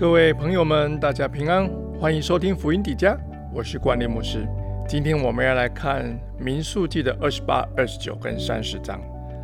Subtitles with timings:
[0.00, 1.68] 各位朋友们，大家平安，
[2.00, 3.14] 欢迎收听福音底家，
[3.54, 4.48] 我是关念牧师。
[4.88, 8.98] 今天我们要来看民数记的二十八、二十九跟三十章。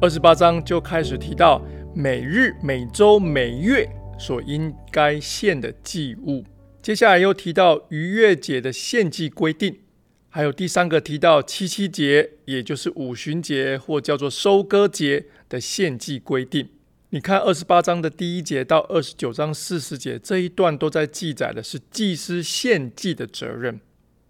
[0.00, 1.62] 二十八章就开始提到
[1.94, 3.86] 每日、每周、每月
[4.18, 6.42] 所应该献的祭物。
[6.80, 9.80] 接下来又提到逾越节的献祭规定，
[10.30, 16.70] 还有第三个提到七七节，也就是五旬节或叫做收割节的献祭规定。
[17.10, 23.80] 你看二十八章的第一节到二十九章四十节这一段都在记载的是祭司献祭的责任。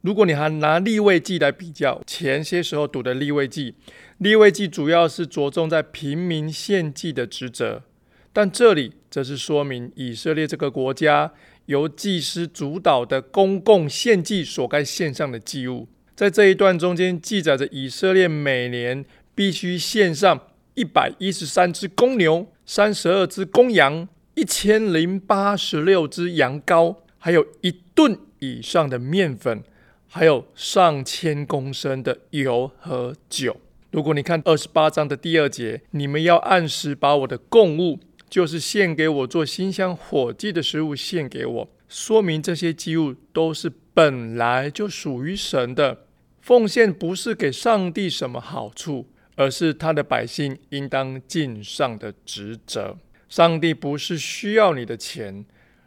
[0.00, 3.76] 如果你还拿立位记来比较，前些时候读的立位记，
[4.18, 7.84] 立位记主要是着重在平民献祭的职责，
[8.32, 11.32] 但这里则是说明以色列这个国家
[11.66, 15.86] 由祭司主导的公共献祭所该献上的祭物。
[16.16, 22.48] 在这一段中间记载着以色列每年必须献上一百一十三只公牛。
[22.66, 29.62] 三十二只公羊，一千零八十六只羊羔，还有一吨以上的面粉，
[30.08, 33.60] 还有上千公升的油和酒。
[33.90, 46.06] 如果你看二十八章的第二节，你们要按时把我的供物，就是献给我做馨香火祭的食物献给我，说明这些祭物都是本来就属于神的。
[46.40, 49.06] 奉献不是给上帝什么好处。
[49.36, 52.96] 而是他的百姓应当尽上的职责。
[53.28, 55.44] 上帝不是需要你的钱，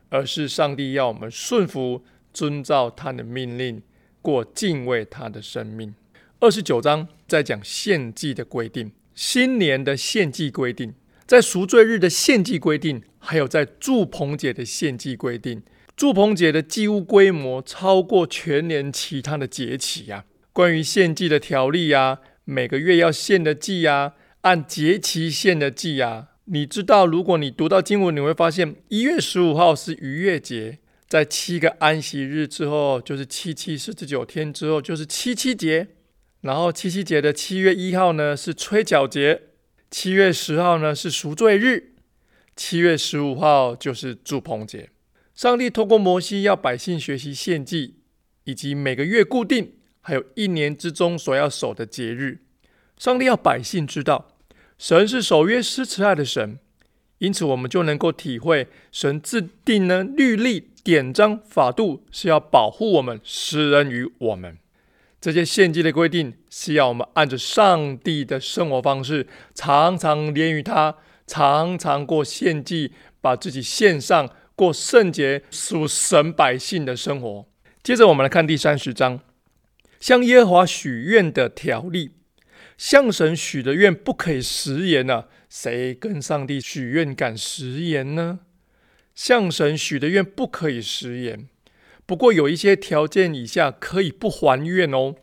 [0.09, 3.81] 而是上帝要我们顺服、遵照他的命令，
[4.22, 5.95] 过敬畏他的生命。
[6.39, 10.94] 二十九章在讲献祭的规定，新年的献祭规定，
[11.26, 15.64] 在赎罪日的献祭规定，还有在祝棚节的献祭规定。
[15.95, 20.26] 祝棚节的祭物规模超过全年其他的节期呀。
[20.52, 22.20] 关于献祭的条例呀。
[22.50, 26.30] 每个月要献的祭啊，按节期献的祭啊。
[26.45, 35.89] 你知道，如果你读到经文，你会发现一月十五号是逾越节，在七个安息日之后，就是七七四十九天之后，就是七七节。
[36.39, 39.42] 然后七七节的七月一号呢是吹角节，
[39.92, 41.95] 七月十号呢是赎罪日，
[42.55, 44.89] 七月十五号就是祝棚节。
[45.36, 47.95] 上帝通过摩西要百姓学习献祭，
[48.45, 49.73] 以及每个月固定。
[50.08, 52.40] 还有一年之中所要守的节日，
[52.98, 54.30] 上帝要百姓知道，
[54.78, 56.60] 神是守约施慈爱的神，
[57.18, 64.58] 因此我们就能够体会神制定呢律例典章法度是要保护我们，施恩于我们。
[65.20, 77.46] 这些献祭的规定是要我们按着上帝的生活方式，常常连于他，常常过献祭，把自己献上，过圣洁属神百姓的生活。
[77.84, 79.20] 接着我们来看第三十章。
[80.00, 82.12] 向耶和华许愿的条例，
[82.78, 85.26] 向神许的愿不可以食言呢？
[85.50, 88.40] 谁跟上帝许愿敢食言呢？
[89.16, 91.48] 向神许的愿不可以食言，
[92.06, 95.16] 不过有一些条件以下可以不还愿哦。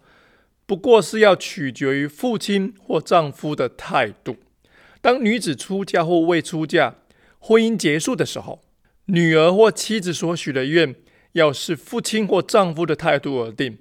[0.67, 4.39] 不过是要取决于父亲或丈夫的态度。
[5.01, 6.97] 当女子出嫁或未出嫁，
[7.39, 8.63] 婚姻结束的时候，
[9.05, 10.95] 女儿或妻子所许的愿，
[11.33, 13.79] 要视父亲或丈夫的态度而定。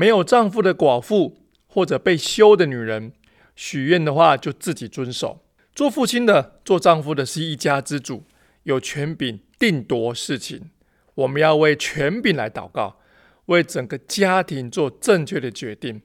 [0.00, 3.12] 没有丈夫的寡妇或者被休的女人
[3.54, 5.44] 许愿的话，就自己遵守。
[5.74, 8.24] 做父亲的、做丈夫的是一家之主，
[8.62, 10.70] 有权柄定夺事情。
[11.16, 12.96] 我们要为权柄来祷告，
[13.44, 16.00] 为整个家庭做正确的决定，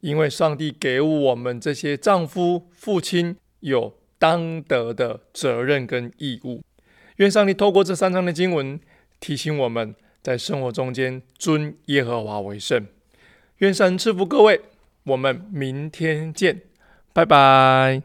[0.00, 6.62] 因为上帝给我们这些丈夫、父亲有当得的责任跟义务。
[7.16, 8.80] 愿上帝透过这三章的经文
[9.20, 12.86] 提醒我们在生活中间尊耶和华为圣。
[13.58, 14.60] 愿神赐福各位，
[15.04, 16.62] 我们明天见，
[17.12, 18.02] 拜拜。